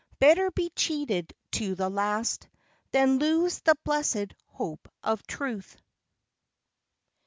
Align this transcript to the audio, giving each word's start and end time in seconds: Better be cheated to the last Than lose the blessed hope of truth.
Better 0.17 0.49
be 0.49 0.71
cheated 0.71 1.31
to 1.51 1.75
the 1.75 1.87
last 1.87 2.47
Than 2.91 3.19
lose 3.19 3.59
the 3.59 3.75
blessed 3.83 4.33
hope 4.47 4.87
of 5.03 5.21
truth. 5.27 5.77